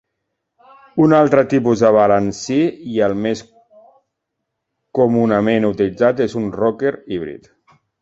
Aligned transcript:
Un 1.03 1.11
altre 1.17 1.43
tipus 1.51 1.83
de 1.83 1.91
balancí 1.97 2.57
i 2.95 2.99
el 3.09 3.15
més 3.27 3.45
comunament 5.01 5.71
utilitzat 5.73 6.27
és 6.31 6.39
un 6.45 6.53
rocker 6.61 6.99
híbrid. 7.17 7.51